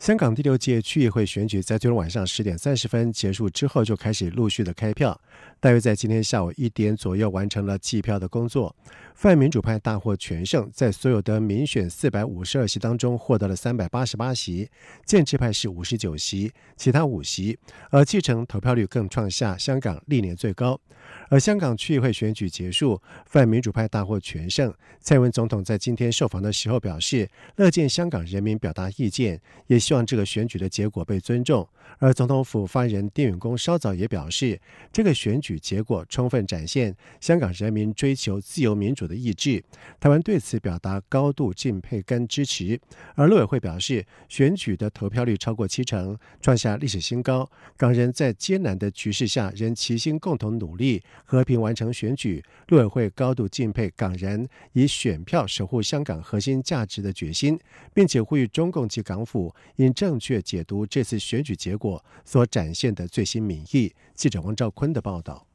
[0.00, 5.20] 香港第六届区议会选举在昨天晚上十点三十分结束之后，就开始陆续的开票，
[5.60, 8.74] 大约在今天下午一点左右完成了计票的工作。
[9.14, 14.70] 泛民主派大获全胜，在所有的民选四百五十二席当中获得了三百八十八席，
[15.04, 17.58] 建制派是五十九席，其他五席，
[17.90, 20.80] 而继承投票率更创下香港历年最高。
[21.28, 24.72] 而香港区议会选举结束，泛民主派大获全胜。
[25.00, 31.68] 蔡英文总统在今天受访的时候表示，乐见香港人民表达意见，也希希望这个选举的结果被尊重。
[31.98, 34.60] 而总统府发言人丁允恭稍早也表示，
[34.92, 39.60] 这个选举结果充分展现香港人民追求自由民主的意志，
[39.98, 42.80] 台湾对此表达高度敬佩跟支持。
[43.16, 47.50] 而陆委会表示，选举的投票率超过七成，创下历史新高。
[47.76, 51.02] 港人在艰难的局势下仍齐心共同努力。
[51.24, 57.58] 和平完成选举，陆委会高度敬佩港人以选票守护香港核心价值的决心，
[57.92, 63.92] 并且呼吁中共及港府应正确解读这次选举结果所展现的最新民意。
[64.14, 65.46] 记者王兆坤的报道。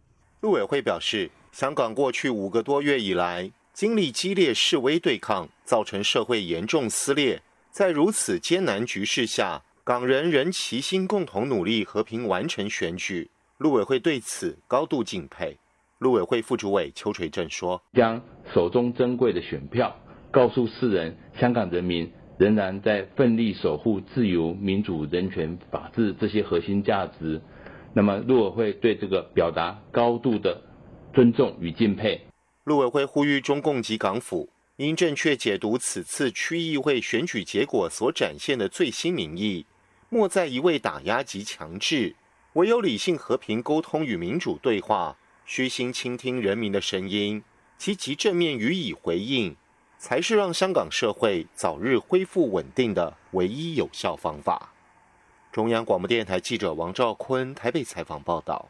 [0.42, 7.42] 陆委会表示，香港过去五个多月以来，经历激烈示威对抗，造成社会严重撕裂。
[7.72, 13.30] 在如此艰难局势下，港人仍齐心共同努力，和平完成选举。
[13.60, 15.56] 陆委会对此高度敬佩。
[16.00, 18.22] 陆委会副主委邱垂正说：“将
[18.54, 19.96] 手中珍贵的选票
[20.30, 27.42] 告诉世人，香港人民仍然在奋力守护自由、民主、人权、法治这些核心价值。
[27.94, 30.62] 那么，陆委会对这个表达高度的
[31.14, 32.20] 尊重与敬佩。”
[32.66, 39.66] 陆委会呼吁中共及港府应正确解读此次区议会选举结果所展现的最新民意，
[40.10, 42.16] 莫再一味打压及强制。
[42.54, 47.44] 唯有理性、和平沟通与民主对话，虚心倾听人民的声音，
[47.78, 49.56] 积极正面予以回应，
[49.98, 54.72] 才是让香港社会早日恢复稳定的唯一有效方法。
[55.52, 58.68] 中央广播电台记者王兆坤台北采访报道。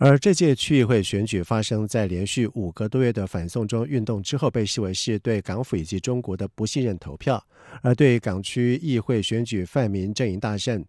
[0.00, 7.44] 而这届区议会选举发生在连续五个多月的反送中运动之后，被视为是对港府以及中国的不信任投票，
[7.82, 10.84] 而对港区议会选举泛民阵营大胜。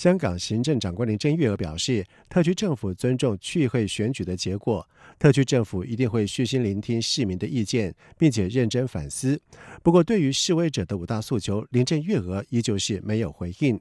[0.00, 4.88] 香港行政长官林郑月娥表示，特区政府尊重区议会选举的结果，
[5.18, 9.38] 特区政府一定会虚心聆听市民的意见，并且认真反思。
[9.82, 13.78] 不过，对于示威者的五大诉求，林郑月娥依旧是没有回应。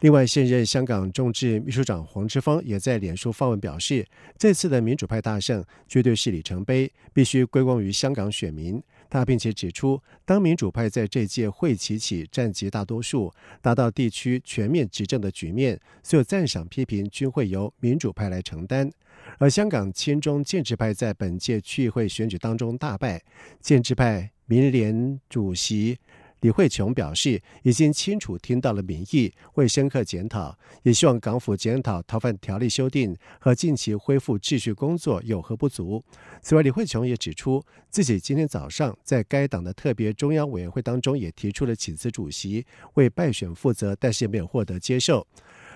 [0.00, 8.82] 另外，现任香港众志秘书长黄之锋也在脸书发文表示，这次的民主派大胜绝对是里程碑，必须归功于香港选民。
[9.08, 13.32] 他并且指出，当民主派在这届会期起占极大多数，
[13.62, 18.90] 达到地区全面执政的局面，所有赞赏批评均会由民主派来承担。
[19.38, 23.22] 而香港亲中建制派在本届区议会选举当中大败，
[23.60, 25.98] 建制派民联主席。
[26.44, 36.04] 李慧琼表示，已经清楚听到了民意，会深刻检讨，也希望港府检讨逃犯条例修订和近期恢复秩序工作有何不足。
[36.42, 45.26] 此外，李慧琼也指出，自己今天早上在该党的特别中央委员会当中也提出了请辞主席，为败选负责，但是也没有获得接受。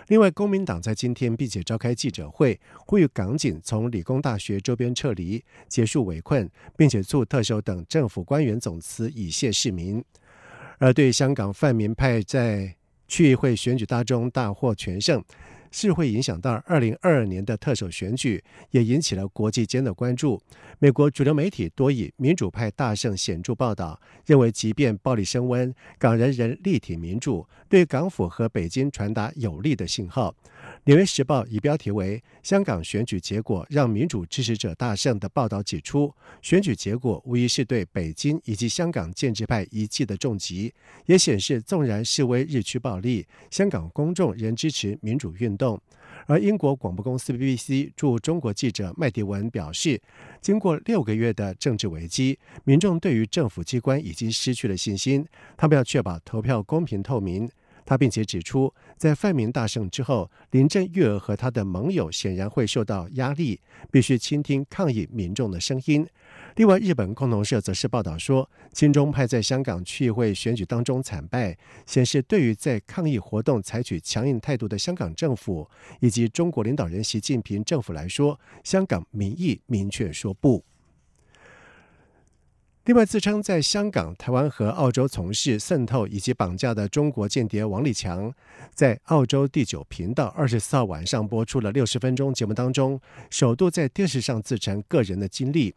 [0.08, 6.46] 另外，公民党在今天并且召开记者会，呼吁港警从理工大学周边撤离，结束围困，
[6.76, 10.04] 并且促特首等政府官员总辞，以谢市民。
[10.78, 12.74] 而对香港泛民派在
[13.06, 15.22] 区议会选举当中大获全胜，
[15.70, 20.40] 是会影响到二零二二年的特首选举，也引起了国际间的关注。
[20.78, 30.30] 美国主流媒体多以民主派大胜显著报道，认为即便暴力升温，港人仍力挺民主，对港府和北京传达有利的信号。
[30.88, 36.10] 《纽约时报》以标题为“香港选举结果让民主支持者大胜”的报道指出，
[36.40, 40.72] 选举结果无疑是对北京以及香港建制派一记的重击，
[41.04, 45.78] 也显示纵然示威日趋暴力，香港公众仍支持民主运动。
[46.26, 50.00] 而英国广播公司 BBC 驻中国记者麦迪文表示，
[50.40, 57.46] 经过六个月的政治危机，民众对于政府机关已经失去了信心，他们要确保投票公平透明。
[57.88, 63.58] 他并且指出，在泛民大胜之后，林郑月娥和他的盟友显然会受到压力，
[63.90, 66.06] 必须倾听抗议民众的声音。
[66.56, 71.56] 另外，日本共同社则是报道说，亲中派在香港区议会选举当中惨败，
[71.86, 75.66] 显示对于在抗议活动采取强硬态度的香港政府
[76.00, 80.62] 以及中国领导人习近平政府来说，香港民意明确说不。
[82.88, 88.32] 另外，自称在香港、台湾和澳洲从事渗透以及绑架的中国间谍王立强，
[88.72, 92.98] 在澳洲第九频道二十四号晚上播出了六十分钟节目当中，
[93.28, 95.74] 首度在电视上自称个人的经历。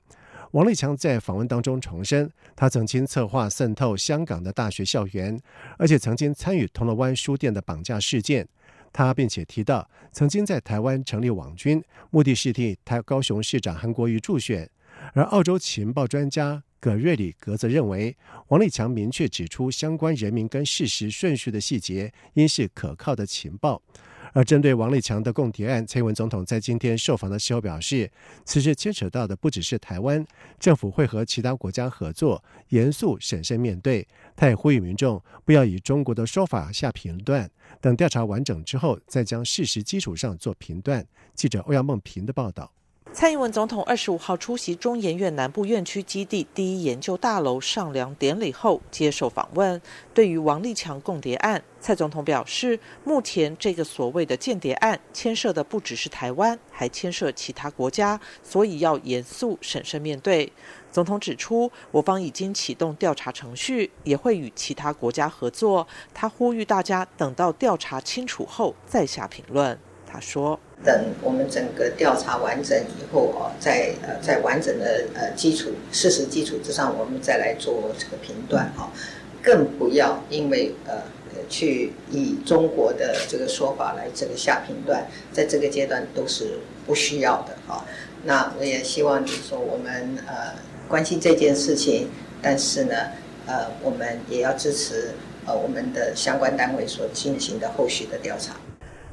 [0.51, 5.37] 王立强在访问当中重申，他曾经策划渗透香港的大学校园，
[5.77, 8.47] 而且曾经参与铜锣湾书店的绑架事件。
[8.93, 14.69] 他并且提到，曾经在台湾成立网军，目的是替台高雄市长韩国瑜助选。
[15.13, 18.17] 而澳洲情报专家葛瑞里格则认为，
[18.47, 23.81] 王立强明确指出相关人民跟事实顺序的细节，应是可靠的情报。
[24.33, 28.09] 而针对王立强的供谍案，蔡英文总统在今天受访的时候表示，
[28.45, 30.25] 此事牵扯到的不只是台湾
[30.57, 34.07] 政府，会和其他国家合作，严肃审慎面对。
[34.35, 37.47] 他也呼吁民众不要以中国的说法下评断，
[37.79, 41.05] 等调查完整之后，再将事实基础上做评断。
[41.35, 42.71] 记者欧阳梦平的报道。
[43.13, 49.79] 蔡英文总统二十五号出席中研院南部院区基地第一研究大楼上梁典礼后接受访问。
[50.13, 60.49] 对于王立强共谍案，蔡总统表示，目前这个所谓的间谍案牵涉的不只是台湾，还牵涉其他国家，所以要严肃审慎面对。
[60.89, 65.85] 总统指出，我方已经启动调查程序，也会与其他国家合作。
[66.13, 69.77] 他呼吁大家等到调查清楚后再下评论。
[70.07, 70.57] 他说。
[70.83, 78.91] 等我们整个调查完整以后哦，在呃在完整的呃基础事实基础之上，我们再来做这个评断哈，
[79.43, 81.01] 更不要因为呃
[81.47, 86.57] 去以中国的这个说法来这个下评断，在这个阶段都是
[86.87, 87.85] 不需要的哈。
[88.23, 90.53] 那我也希望就是说我们呃
[90.87, 92.07] 关心这件事情，
[92.41, 92.95] 但是呢
[93.45, 95.11] 呃我们也要支持
[95.45, 98.55] 呃我们的相关单位所进行的后续的调查。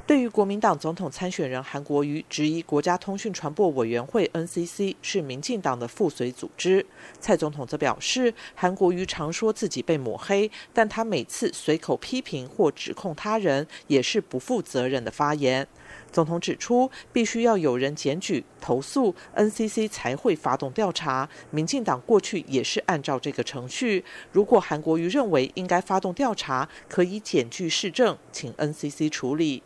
[0.09, 6.87] 对于国民党总统参选人韩国瑜质疑国家通讯传播委员会 NCC 是民进党的附随组织，
[7.21, 15.69] 蔡总统则表示，韩国瑜常说自己被抹黑，但他每次随口批评或指控他人，也是不负责任的发言。
[16.11, 21.29] 总统指出，必须要有人检举投诉 NCC 才会发动调查。
[21.51, 24.03] 民进党过去也是按照这个程序。
[24.33, 29.63] 如果韩国瑜认为应该发动调查，可以检举市政，请 NCC 处理。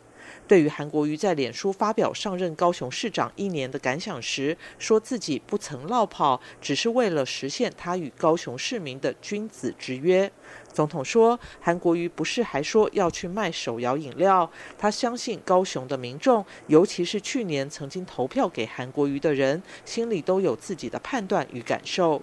[0.47, 10.31] 对于韩国瑜在脸书发表上任高雄市长一年的感想时，说自己不曾落跑，只是为了实现他与高雄市民的君子之约。
[10.71, 14.49] 总统说，韩国瑜不是还说要去卖手摇饮料？
[14.77, 22.19] 他相信高雄的民众，尤其是去年曾经投票给韩国瑜的人，心里都有自己的判断与感受。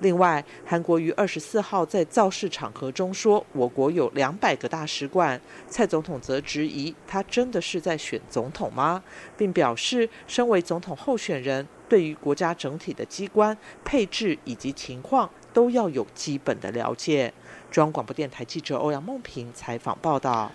[0.00, 5.40] 另外，韩国瑜二十四号在造势场合中说，我国有两百个大使馆。
[5.68, 9.02] 蔡总统则质疑，他真的是在选总统吗？
[9.36, 17.32] 并表示，身为总统候选人，对于国家整体的机关配置以及情况，都要有基本的了解。
[17.72, 20.52] 中央广播电台记者欧阳梦平采访报道。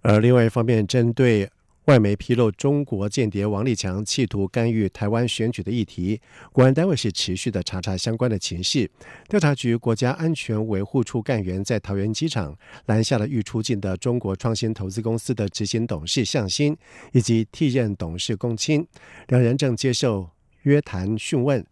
[0.00, 1.50] 而另外一方面，针对
[1.84, 6.18] 外媒披露中国间谍王立强企图干预台湾选举的议题，
[6.52, 8.90] 国安单位是持续的查查相关的情势。
[9.28, 12.56] 调查局国家安全维护处干员在桃园机场
[12.86, 16.74] 拦下了欲出境的中国创新投资公司的执行董事向新
[17.12, 18.86] 以及替任董事龚清，
[19.28, 20.30] 两人正接受
[20.62, 21.62] 约谈讯问。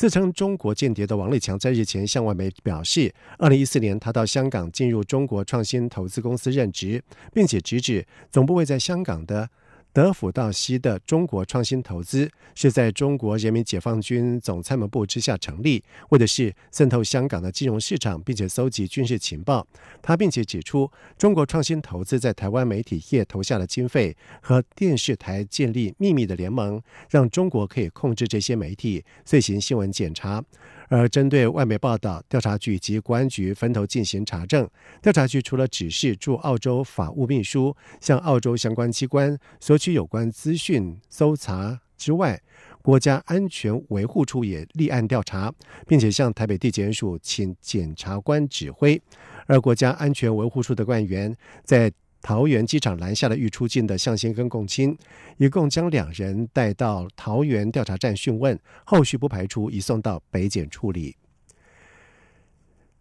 [0.00, 9.50] 自称中国间谍的王立强在日前向外媒表示，二零一四年他到香港进入中国创新投资公司任职，并且直指总部位在香港的。
[9.92, 19.66] 德辅道西的中国创新投资是在中国人民解放军总参谋部之下成立，为的是渗透香港的金融市场，并且搜集军事情报。
[20.00, 30.44] 他并且指出，中国创新投资在台湾媒体业投下了经费，和电视台建立秘密的联盟，让中国可以控制这些媒体，遂行新闻检查。
[30.90, 34.68] 而针对外媒报道，调查局及公安局分头进行查证。
[35.00, 42.40] 调查局除了指示驻澳洲法务秘书向澳洲相关机关索取有关资讯搜查之外，
[42.82, 45.54] 国家安全维护处也立案调查，
[45.86, 49.00] 并且向台北地检署请检察官指挥。
[49.46, 51.90] 而国家安全维护处的官员在。
[52.22, 54.96] 桃园机场拦下了欲出境的向先跟共亲，
[55.38, 61.16] 一共将两人带到桃园调查站讯问，后续不排除移送到北检处理。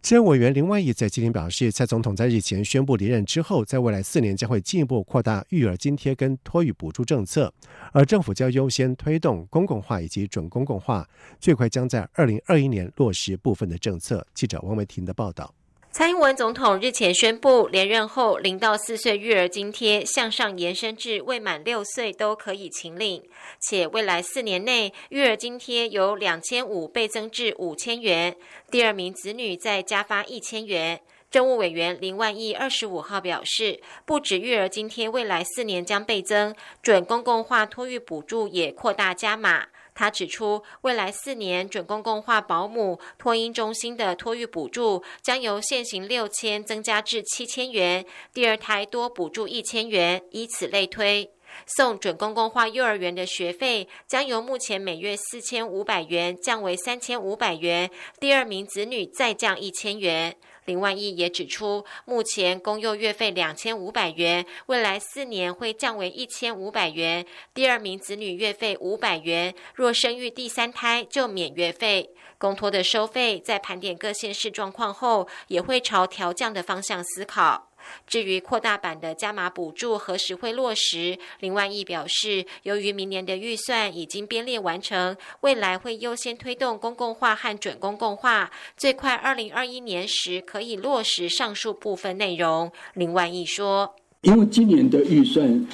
[0.02, 7.54] 前委员林万益在今天表示，蔡总统在日前宣布离任之后，在未来四年将会进一步扩大育儿津贴跟托育补助政策，
[7.92, 11.06] 而政府将优先推动公共化以及准公共化，
[11.42, 14.26] 最快将在二零二一年落实部分的政策。
[14.34, 15.54] 记者王维婷的报道。
[15.92, 23.24] 蔡英文总统日前宣布，连任后零到四岁育儿津贴向上延伸至未满六岁都可以请领，
[23.60, 28.36] 且未来四年内育儿津贴由两千五倍增至五千元，
[28.70, 31.02] 第二名子女再加发一千元。
[31.32, 39.66] 政务委员林万亿二十五号表示，不止育儿津贴未来四年将倍增，准公共化托育补助也扩大加码。
[40.00, 51.30] 他指出，未来四年准公共化保姆托婴中心的托育补助将由现行六千增加至七千元，第二胎多补助一千元，以此类推。
[51.66, 57.92] 送准公共化幼儿园的学费将由目前每月四千五百元降为三千五百元，
[58.22, 60.34] 第二名子女再降一千元。
[60.70, 67.26] 林万亿也指出，目前公幼月费两千五百元，未来四年会降为一千五百元。
[67.56, 72.12] 第二名子女月费五百元，若生育第三胎就免月费。
[72.38, 77.69] 公托的收费在盘点各县市状况后，也会朝调降的方向思考。
[78.08, 92.72] 至于扩大版的加码补助何时会落实，林万益表示，由于明年的预算已经编列完成，未来会优先推动公共化和准公共化，最快二零二一年时可以落实上述部分内容。
[92.94, 95.68] 林万益说：“因为今年的预算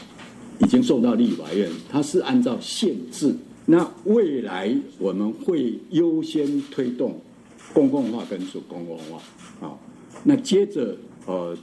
[0.60, 3.36] 已经受到立法院，它是按照限制，
[3.66, 7.20] 那未来我们会优先推动
[7.74, 9.22] 公共化跟准公共化，
[9.60, 9.80] 好，
[10.24, 11.58] 那接着呃。”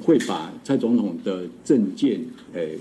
[0.00, 2.20] 会把蔡总统的政见，
[2.54, 2.78] 诶，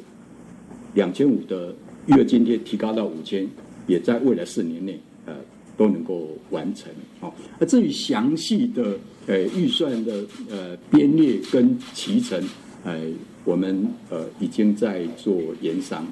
[0.94, 1.74] 两千五的
[2.08, 3.48] 育儿津贴提高到五千，
[3.88, 5.36] 也在未来四年内，呃，
[5.78, 6.92] 都能够完成。
[7.20, 12.42] 好，那至于详细的，呃，预算的，呃，编列跟提成，
[12.84, 13.00] 呃，
[13.44, 16.06] 我们呃已经在做研商。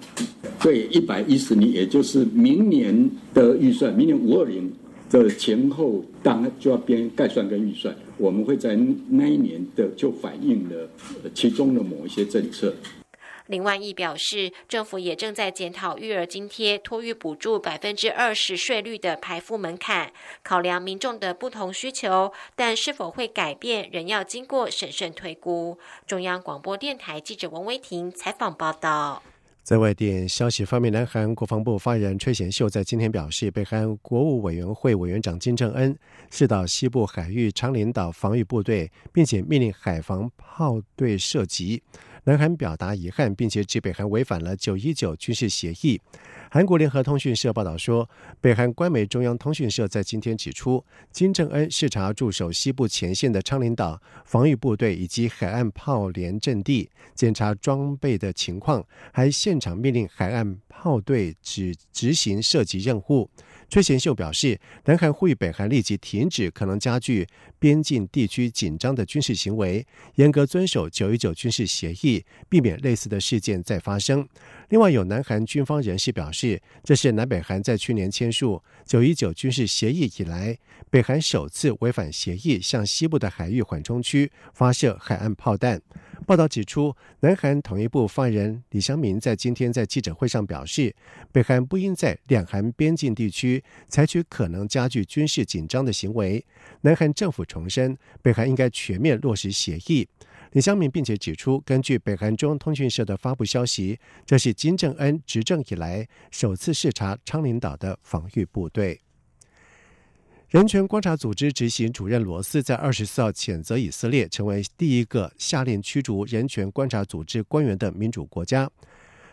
[0.61, 4.71] 对，一百一十年，也就是明年的预算，明年五二零。
[5.09, 8.75] 这前后当就要编概算跟预算，我们会在
[9.09, 10.87] 那一年的就反映了
[11.33, 12.75] 其中的某一些政策。
[13.47, 20.13] 林万益表示，政府也正在检讨育儿津贴托育补助百分之二十税率的排付门槛，
[20.43, 25.79] 考量民众的不同需求，但是否会改变，仍要经过审慎推估。
[26.05, 29.23] 中央广播电台记者王威婷采访报道。
[29.69, 35.95] 在外电消息方面，南韩国防部发言人崔贤秀在今天表示，北韩国务委员会委员长金正恩
[36.31, 41.83] 是到西部海域昌林岛防御部队，并且命令海防炮队射击。
[42.23, 45.99] 南韩表达遗憾，并且指北韩违反了九一九军事协议。
[46.51, 48.09] 韩国联合通讯社报道说，
[48.41, 63.29] 北韩官媒中央通讯社在今天指出，金正恩视察驻守西部前线的昌陵岛防御部队以及海岸炮连阵地，检查装备的情况，还现场命令海岸炮队只执行射击任务。
[63.69, 67.27] 崔贤秀表示，南韩呼吁北韩立即停止可能加剧
[67.59, 69.85] 边境地区紧张的军事行为，
[70.15, 74.27] 严格遵守九一九军事协议，避免类似的事件再发生。
[74.69, 80.57] 另外，有南韩军方人士表示，这是南北韩在去年签署九一九军事协议以来，
[80.89, 85.81] 北韩首次违反协议向西部的海域缓冲区发射海岸炮弹。
[86.27, 90.95] 报道指出，南韩统一部发言人李祥民在今天在记者会上表示，
[91.31, 96.45] 北韩不应在两韩边境地区采取可能加剧军事紧张的行为。
[96.81, 100.07] 南韩政府重申，北韩应该全面落实协议。
[100.53, 109.01] 李祥民并且指出，根据北韩中通讯社的发布消息，这是金正恩执政以来首次视察昌陵岛的防御部队。
[110.47, 118.67] 人权观察组织执行主任罗斯在二十四号谴责以色列成为第一个下令驱逐人权观察组织官员的民主国家。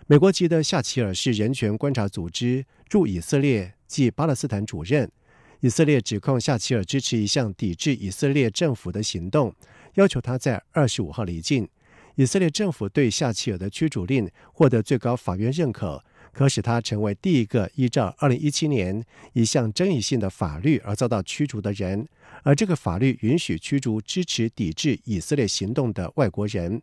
[0.06, 5.10] 美国籍的夏奇尔是人权观察组织驻以色列及巴勒斯坦主任。
[5.60, 9.54] 以色列指控夏奇尔支持一项抵制以色列政府的行动，
[9.94, 11.68] 要求他在二十五号离境。
[12.16, 16.02] 以色列政府对夏奇尔的驱逐令获得最高法院认可。
[16.32, 22.06] 可使他成为第一个依照二零一七年一项争议性的法律而遭到驱逐的人，
[22.42, 26.82] 而这个法律允许驱逐支持抵制以色列行动的外国人。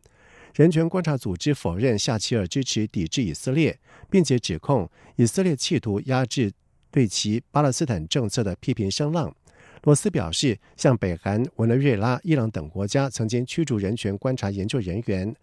[0.55, 3.77] 人权观察组织否认夏奇尔支持抵制以色列，
[4.09, 6.51] 并且指控以色列企图压制
[6.93, 9.35] 对其巴勒斯坦政策的批评声浪。
[9.81, 15.35] 罗斯表示，像北韩、委内瑞拉、伊朗等国家曾经驱逐人权观察研究人员。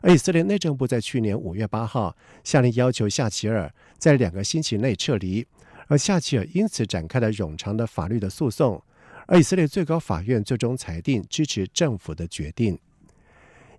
[0.00, 5.46] 而以色列内政部在去年五月八号下令要求夏奇尔在两个星期内撤离，
[5.88, 8.82] 而夏奇尔因此展开了冗长的法律的诉讼。
[9.26, 12.78] 而以色列最高法院最终裁定支持政府的决定。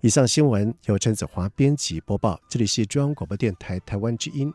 [0.01, 4.53] 以上新闻由陈子华编辑播报，这里是中央广播电台台湾之音。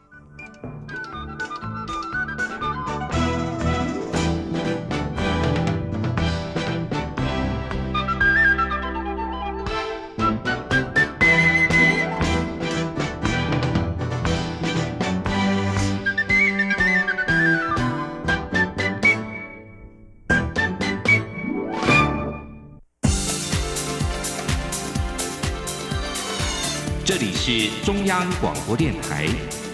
[27.11, 29.27] 这里是中央广播电台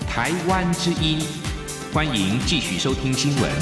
[0.08, 1.18] 台湾之音，
[1.92, 3.52] 欢迎继续收听新闻。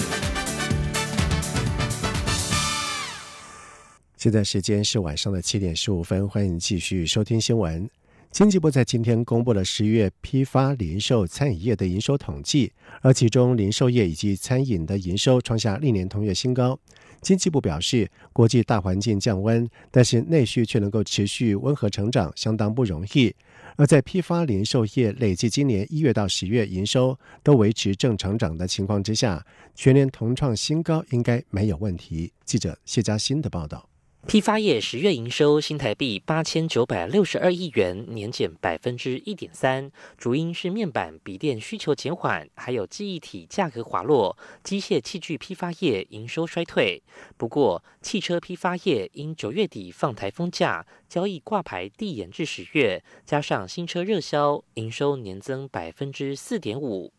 [4.16, 7.90] 现在时间是晚上的七点十五分，欢迎继续收听新闻。
[8.30, 16.78] 经济部在今天公布了十一月批发、零售、餐饮业的营收统计，而其中零售业以及餐饮的营收创下历年同月新高。
[17.20, 23.34] 经济部表示，国际大环境降温，但是内需却能够持续温和成长，相当不容易。
[23.76, 32.32] 而在批发零售业累计今年一月到十月营收都维持正成长的情况之下，全年同创新高应该没有问题。
[32.44, 33.88] 记者谢佳欣的报道。
[34.26, 47.02] 批发业十月营收新台币八千九百六十二亿元，年减百分之一点三，主因是面板、笔电需求减缓，还有记忆体价格滑落，机械器具批发业营收衰退。
[47.36, 57.12] 不过，汽车批发业因九月底放台风假，交易挂牌递延至十月，加上新车热销，营收年增百分之四点五。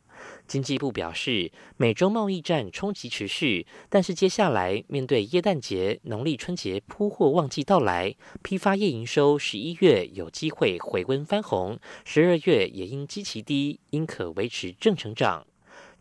[0.47, 15.45] 经济部表示，美洲贸易战冲击持续，但是接下来面对耶诞节、农历春节铺货旺季到来，批发业营收十一月有机会回温翻红，十二月也因基期低，应可维持正成长。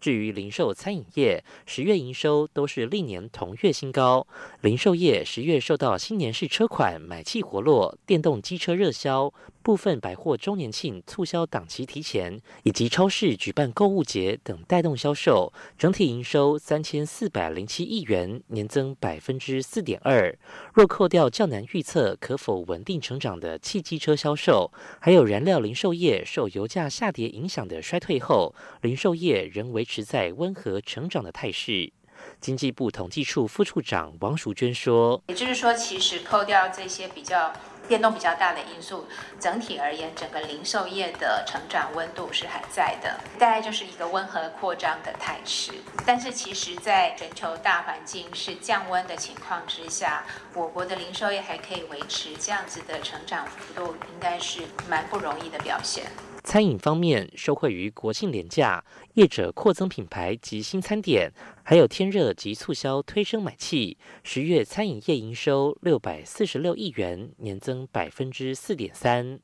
[0.04, 4.26] 至于零售餐饮业，十月营收都是历年同月新高。
[4.60, 9.32] 零售业十月受到新年式车款买气活络、电动机车热销。
[9.62, 20.36] 部分百货周年庆促销档期提前，以及超市举办购物节等带动销售，整体营收三千四百零七亿元，年增百分之四点二。
[20.74, 24.70] 若扣掉较难预测可否稳定成长的汽机车销售，
[25.00, 31.92] 还有燃料零售业受油价下跌影响的衰退后，零售业仍维持在温和成长的态势。
[32.40, 37.52] 经济部统计处副处长王淑娟说：“也就是说，其实扣掉这些比较。”
[37.86, 39.06] 变动比较大的因素，
[39.38, 45.70] 整体而言，整个零售业的成长温度是还在的，大概就是一个温和扩张的态势。
[46.06, 56.06] 但是，其实，在全球大环境是降温的情况之下，我国的零售业还可以维持这样子的成长幅度，应该是蛮不容易的表现。
[56.44, 63.96] 餐饮方面，受惠于国庆廉价，业者扩增品牌及新餐点，还有天热及促销推升买气。
[64.22, 69.40] 十月餐饮业营收六百四十六亿元，年增百分之四点三。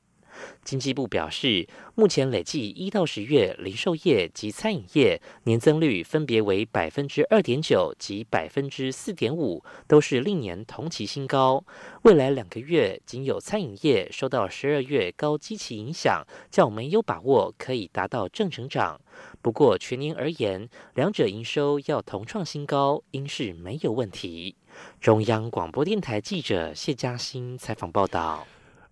[0.64, 11.64] 经济部表示，目前累计一到十月零售业及餐饮业年增率分别为百分之二点九及百分之四点五，都是历年同期新高。
[12.02, 19.00] 未来两个月仅有餐饮业受到十二月高基期影响，较没有把握可以达到正成长。
[19.42, 24.56] 不过全年而言，两者营收要同创新高，应是没有问题。
[25.00, 28.46] 中央广播电台记者谢嘉欣采访报道。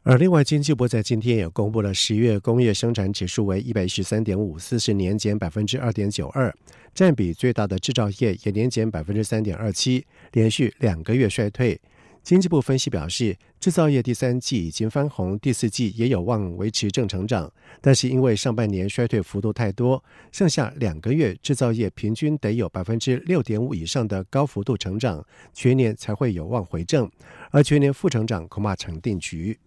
[0.04, 6.54] 而另外，经济部在今天也公布了十月工业生产指数为一百一十三点五四，是年减百分之二点九二，
[6.94, 11.78] 占比最大的制造业也年减百分之三点二七，连续两个月衰退。
[12.22, 27.10] 经济部分析表示，制造业第三季已经翻红，第四季也有望维持正成长，但是因为上半年衰退幅度太多，剩下两个月制造业平均得有百分之六点五以上的高幅度成长，全年才会有望回正，
[27.50, 29.58] 而全年负成长恐怕成定局。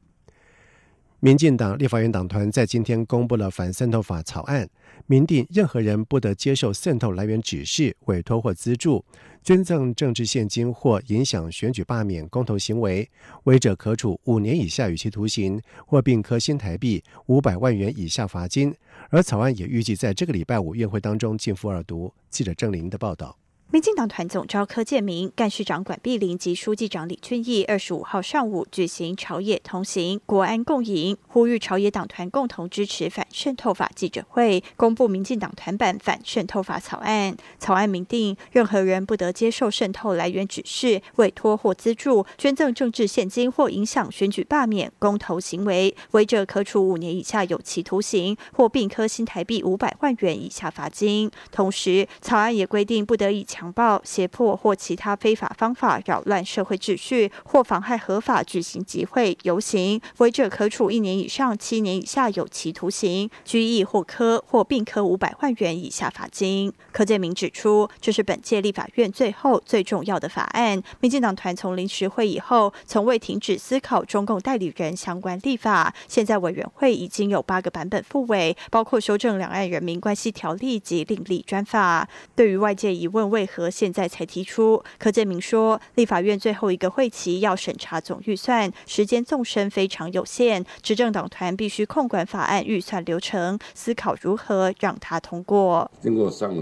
[1.24, 4.68] 民进党立法院党团在今天公布了反渗透法草案，
[5.06, 9.06] 明定任何人不得接受渗透来源指示、委托或资助、
[9.44, 13.08] 捐赠政治现金或影响选举罢免公投行为，
[13.44, 18.74] 违者可处五年以下有期徒刑，或并科新台币五百万元以下罚金。
[19.12, 22.12] 而草案也预计在这个礼拜五院会当中进覆二读。
[22.32, 23.41] 记者郑玲的报道。
[23.72, 37.38] 民进党团总召柯建明、干事长管碧玲及书记长李俊毅二十五号上午举行朝野同行、国安共赢，呼吁朝野党团共同支持反渗透法记者会，公布民进党团版反渗透法草案。
[37.60, 51.32] 草案明定，任何人不得接受渗透来源指示、委托或资助、捐赠政治现金或影响选举罢免公投行为，违者可处五年以下有期徒刑，或并科新台币五百万元以下罚金。
[51.54, 66.74] 同时，草案也规定，不得以强强暴、胁迫或其他非法方法扰乱社会秩序，或妨害合法举行集会、游行，违者可处一年以上七年以下有期徒刑、拘役或科或并科五百万元以下罚金。
[66.92, 70.82] 柯建明指出，这是本届立法院最后最重要的法案。
[71.00, 75.94] 民进党团从临时会议后，从未停止思考中共代理人相关立法。
[76.08, 82.10] 现在委员会已经有八个版本复委，包括修正两岸人民关系条例及另立专法。
[82.36, 84.82] 对于外界疑问为何现在才提出？
[84.98, 95.92] 柯建明说，立法院最后一个会期要审查总预算，时间纵深非常有限，执政党团必须控管法案预算流程，思考如何让它通过。
[96.00, 96.56] 经过上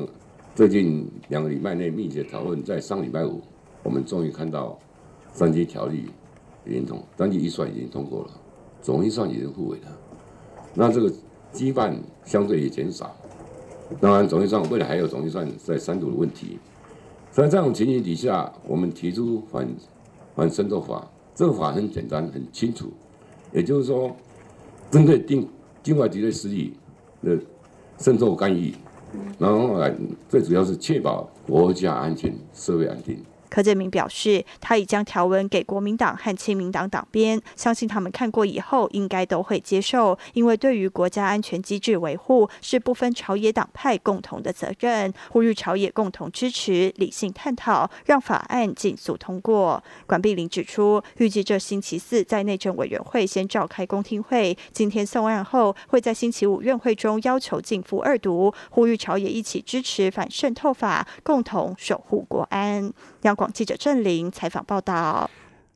[0.55, 3.41] 最近两个礼拜内密切讨论，在上礼拜五，
[3.83, 4.77] 我们终于看到
[5.31, 6.09] 三级条例
[6.65, 8.31] 已经通，三级预算已经通过了，
[8.81, 9.97] 总预算已经付委了，
[10.73, 11.09] 那这个
[11.53, 13.15] 羁绊相对也减少。
[13.99, 16.59] 当然，总预算未来还有总预算在三读的问题。
[17.41, 19.67] 在这种情形底下，我们提出反
[20.35, 22.91] 反渗透法，这个法很简单、很清楚，
[23.53, 24.15] 也就是说，
[24.91, 25.47] 针对境
[25.83, 26.73] 境外敌对势力
[27.21, 27.37] 的
[27.97, 28.73] 渗透干预，
[29.37, 29.95] 然后来
[30.27, 33.17] 最主要是确保国家安全、社会安定。
[33.49, 45.13] 柯建明表示，他已将条文给国民党和亲民党党编，相信他们看过以后应该都会接受，因为对于国家安全机制维护是不分朝野党派共同的责任。
[45.29, 49.83] 呼吁朝野共同支持，理性探讨，让法案尽速通过。
[50.05, 62.91] 管碧玲指出，预计这星期四在内政委员会先召开公听会，今天送案后会在星期五院会中要求进赴二读，呼吁朝野一起支持反渗透法，共同 守护国安。
[63.23, 65.29] 央广记者郑玲采访报道，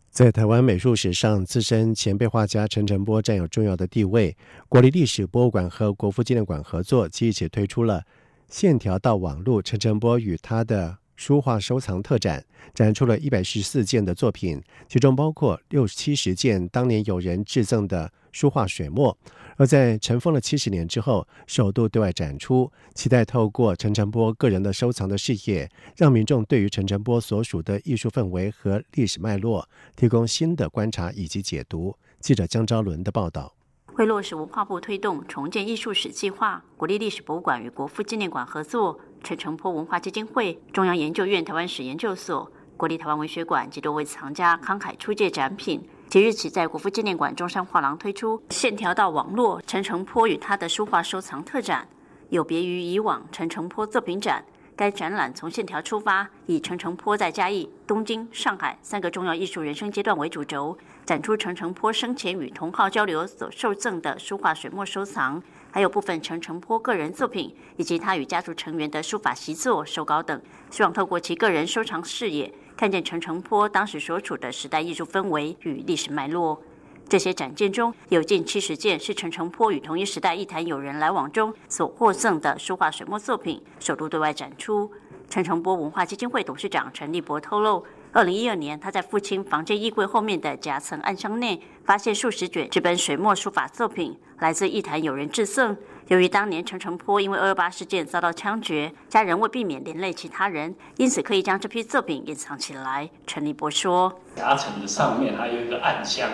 [0.09, 4.33] 在台湾美术史上，资深前辈画家陈澄波占有重要的地位。
[4.69, 7.99] 国立历史博物馆和国父纪念馆合作，即一起推出了
[8.47, 12.39] 《线条到网络：陈澄波与他的书画收藏特展》，
[12.73, 19.17] 展出了一百十四件的作品，其中包括六七十件当年有人制赠的书画水墨。
[19.57, 31.95] 而在尘封了七十年之后，首度对外展出，期待透过陈澄波个人的收藏的事业，让民众对于陈澄波所属的艺术氛围和历史脉络提供新的观察以及解读。
[32.19, 33.53] 记者江昭伦的报道。
[33.85, 45.79] 会落实文化部推动重建艺术史计划，国立历史博物馆与国父纪念馆合作，陈澄波文化基金会、中央研究院台湾史研究所、国立台湾文学馆及多位藏家慷慨出借展品。
[46.13, 51.87] 即日起，在国父纪念馆中山画廊推出“线条到网络：陈澄波与他的书画收藏特展”。
[52.29, 54.45] 有别于以往陈澄波作品展，
[54.75, 65.41] 该展览从线条出发，以陈澄波在嘉义、东京、上海三个重要艺术人生阶段为主轴，展出陈澄波生前与同好交流所受赠的书画水墨收藏，
[65.73, 72.53] 还有部分陈澄波个人作品，以及他与家族成员的书法习作、手稿等，希望透过其个人收藏视野。
[72.77, 76.61] 看见陈澄波当时所处的时代艺术氛围与历史脉络，
[77.09, 84.91] 这些展件中有近七十件是陈澄波与同一时代艺坛友人来往中所获赠的书画水墨作品，首度对外展出。
[85.27, 87.83] 陈澄波文化基金会董事长陈立博透露，
[88.15, 95.75] 二零一二年他在父亲房间衣柜后面的夹层暗箱内发现数十卷这本水墨书法作品，来自一坛友人致赠。
[96.09, 103.09] 由于当年陈澄波因为二二八事件遭到枪决，家人为避免连累其他人，因此刻意将这批作品隐藏起来。
[103.25, 106.29] 陈立波说：“夹层的上面还有一个暗箱，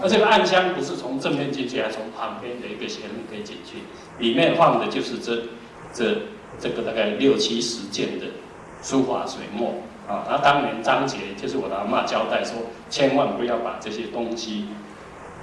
[0.00, 3.78] 而这个暗箱不是从正面进去，还从旁边的一个斜面可以进去，
[4.20, 5.42] 里面放的就是这
[5.92, 6.22] 这
[6.60, 8.26] 这个大概六七十件的
[8.80, 9.74] 书法水墨
[10.08, 10.24] 啊。
[10.28, 12.54] 那当年张杰就是我的阿妈交代说，
[12.88, 14.66] 千万不要把这些东西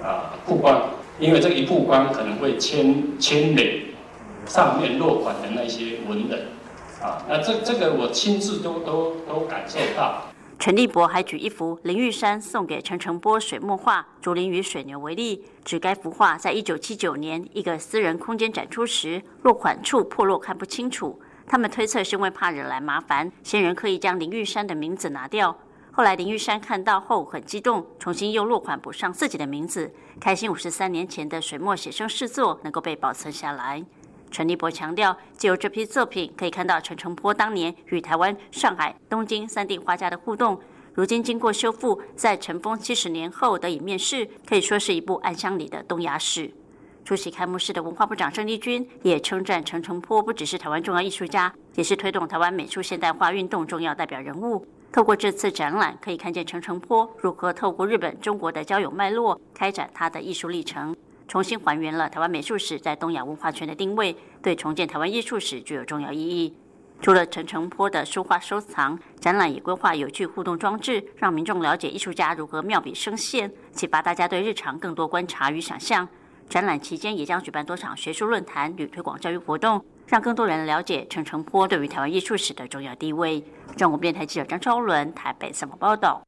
[0.03, 0.81] 啊曝光。”
[1.19, 3.85] 因为这一曝光可能会牵牵累
[4.47, 6.47] 上面落款的那些文人
[6.99, 10.23] 啊，那这这个我亲自都都都感受到。
[10.57, 25.55] 陈立博还举一幅林玉山送给陈澄波水墨画《竹林与水牛》为例，指该幅画在一九七九年一个私人空间展出时，落款处破落看不清楚，他们推测是因为怕惹来麻烦，先人刻意将林玉山的名字拿掉。
[25.91, 33.83] 后来林玉山看到后很激动，重新用落款补上自己的名字，开心五十三年前的水墨写生试作能够被保存下来。
[34.31, 40.59] 陈立博强调，借由这批作品可以看到陈澄波当年与台湾、上海、东京三地画家的互动。
[40.95, 46.51] 如今经过修复，在尘封七十年后得以面世，可以说是一部暗箱里的东亚史。
[47.05, 54.65] 出席开幕式的文化部长郑丽君也称赞陈澄波不只是台湾重要艺术家，也是推动台湾美术现代化运动重要代表人物。
[54.91, 60.95] 透过这次展览，可以看见陈澄波如何透过日本、中国的交友脉络，开展他的艺术历程，
[61.27, 66.55] 重新还原了台湾美术史在东亚文化圈的定位，对重建台湾艺术史具有重要意义。
[67.01, 76.07] 除了陈澄波的书画收藏，展览也规划有趣互动装置，让民众了解艺术家如何妙笔生线，启发大家对日常更多观察与想象。
[76.49, 79.83] 展览期间也将举办多场学术论坛与推广教育活动。
[80.07, 83.43] 让更多人了解陈澄波对于台湾艺术史的重要地位。
[83.77, 86.21] 中国电台记者张超伦台北采访报道。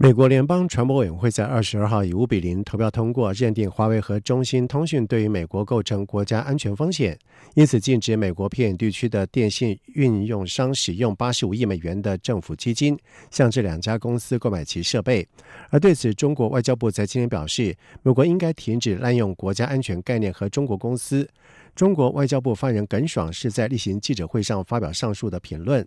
[0.00, 7.18] 美国联邦传播委员会在二十二号以五比零投票通过，认定华为和中兴通讯对于美国构成国家安全风险，
[7.56, 12.96] 因此禁止美国偏远地区的电信运用商使用八十五亿美元的政府基金
[13.32, 15.26] 向这两家公司购买其设备。
[15.70, 21.28] 而对此，中国外交部在今天表示，美国应该停止滥用国家安全概念和中国公司。
[21.74, 25.84] 中国外交部发言人耿爽是在例行记者会上发表上述的评论。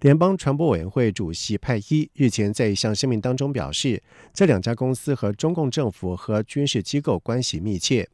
[0.00, 8.08] 联邦传播委员会主席派伊日前在一项声明当中表示，这两家公司和中共政府和军事机构关系密切。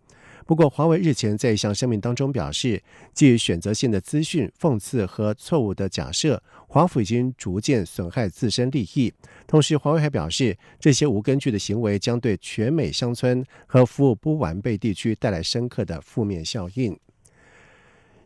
[0.44, 2.82] 不过，华为日前在一项声明当中表示，
[3.14, 9.12] 基于选择性的资讯、讽刺和错误的假设，华府已经逐渐损害自身利益。
[9.46, 16.98] 同时，华为还表示，这些无根据的行为将对全美乡村和服务不完备地区带来深刻的负面效应。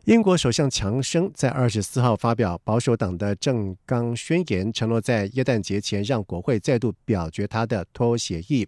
[0.05, 8.67] 英国首相强生在二十四号发表保守党的政纲宣言，承诺在耶诞节前让国会再度表决他的脱欧协议。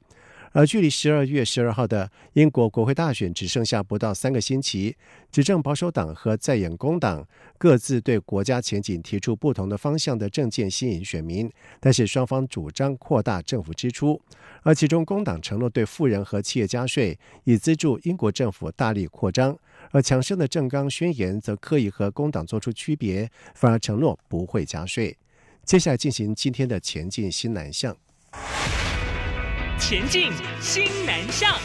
[0.51, 4.95] 而距离十二月十二号的英国国会大选只剩下不到三个星期，
[5.31, 14.21] 执政保守党和在野工党各自对国家前景提出不同的方向的政见吸引选民，但是双方主张扩大政府支出，
[14.61, 19.57] 而其中工党承诺对富人和企业加税，以资助英国政府大力扩张，
[19.93, 25.15] 而强生的政纲宣言则刻意和工党做出区别，反而承诺不会加税。
[25.63, 27.95] 接下来进行今天的前进新南向。
[29.79, 31.55] 前进新南向。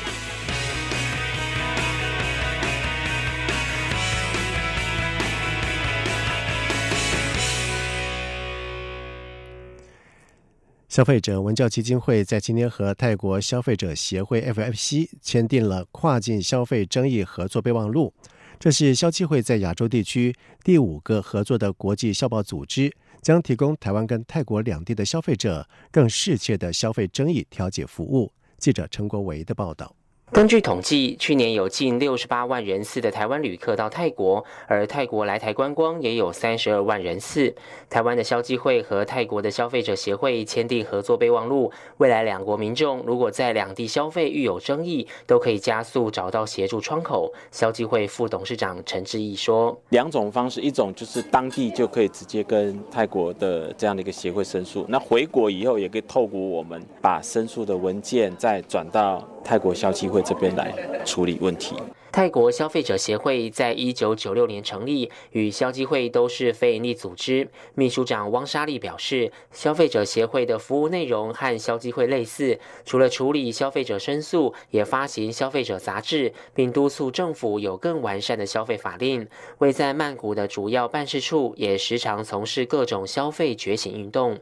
[10.98, 18.12] 消费者文教基金会在今天和泰国消费者协会 （FFC） 签订了跨境消费争议合作备忘录。
[18.58, 20.34] 这是消基会在亚洲地区
[20.64, 22.92] 第五个合作的国际消保组织。
[23.22, 28.32] 将提供台湾跟泰国两地的消费者更适切的消费争议调解服务。
[28.58, 29.97] 记者陈国维的报道。
[30.30, 37.52] 根据统计，去年有近六十八万人次的台湾旅客到泰国，而泰国来台观光也有三十二万人次。
[37.88, 47.32] 台湾的消基会和泰国的消费者协会签订合作备忘录，未来两国民众如果在两地消费遇有争议，都可以加速找到协助窗口。
[47.50, 60.74] 消基会副董事长陈志毅说：“两种方式，一种就是当地就可以直接跟泰国的这样的一个协会申诉，那回国以后也可以透过我们把申诉的文件再转到。”泰国消基会这边来
[61.06, 61.74] 处理问题。
[62.12, 67.48] 泰国消费者协会在一九九六年成立，与消基会都是非营利组织。
[67.74, 79.26] 秘书长汪莎莉表示，消费者协会的服务内容和消基会类似，除了处理消费者申诉，也发行消费者杂志，并督促政府有更完善的消费法令。
[79.58, 84.38] 位在曼谷的主要办事处也时常从事各种消费觉醒运动。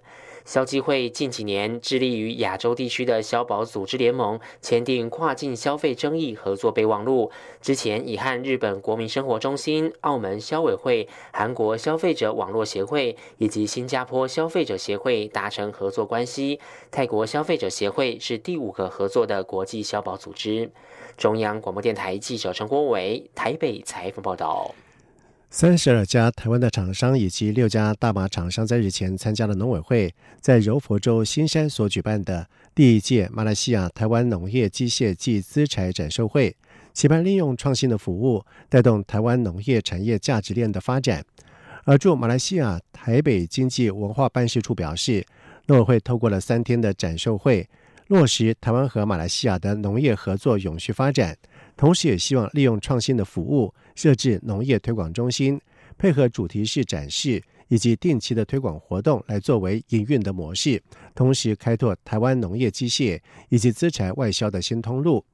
[0.46, 7.32] 消基会近几年致力于亚洲地区的消保组织联盟签订跨境消费争议合作备忘录。
[7.60, 16.60] 之前已和日本国民生活中心、澳门消委会、韩国消费者网络协会以及新加坡消费者协会达成合作关系。
[16.92, 20.70] 泰国消费者协会是第五个合作的国际消保组织。
[21.16, 24.72] 中央广播电台记者陈国伟台北采访报道。
[25.58, 36.54] 三十二家台湾的厂商以及六家大马厂商在日前参加了农委会在柔佛州新山所举办的第一届马来西亚台湾农业机械暨资材展售会，
[36.92, 41.24] 期盼利用创新的服务带动台湾农业产业价值链的发展。
[41.84, 45.24] 而驻马来西亚台北经济文化办事处表示，
[45.68, 47.66] 农委会透过了三天的展售会，
[48.08, 51.34] 落实台湾和马来西亚的农业合作永续发展。
[51.76, 55.60] 同时，也希望利用创新的服务，设置农业推广中心，
[55.98, 60.82] 配合主题式展示以及定期的推广活动，来作为营运的模式。
[61.14, 65.24] 同时，开拓台湾农业机械以及资产外销的新通路。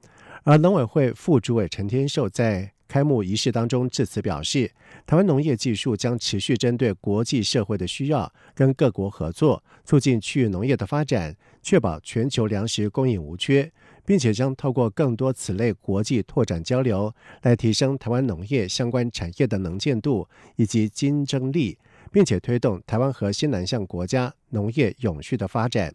[0.42, 4.68] 而农委会副主委陈天寿在开幕仪式当中致辞表示，
[5.06, 13.70] 台湾农业技术将持续针对国际社会的需要，跟各国合作，促进区域农业的发展，确保全球粮食供应无缺。
[14.04, 21.78] 并且将透过更多此类国际拓展交流，来提升台湾农业相关产业的能见度以及竞争力，
[22.10, 25.94] 并且推动台湾和新南向国家农业永续的发展。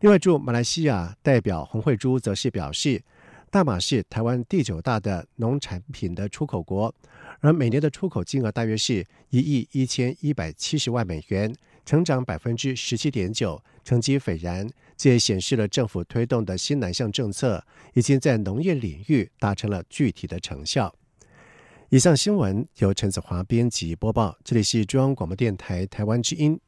[0.00, 3.02] 另外，驻马来西亚代表洪慧珠则是表示，
[3.50, 6.94] 大马是台湾第九大的农产品的出口国，
[7.40, 11.54] 而每年的出口金额大约是一亿一千一百七十万美元，
[11.86, 14.68] 成长百分之十七点九，成绩斐然。
[14.96, 20.94] 这也显示了政府推动的新南向政策已经在农业领域达成了具体的成效。
[21.90, 26.58] 以上新闻由陈子华编辑播报，这里是中央广播电台台湾之音。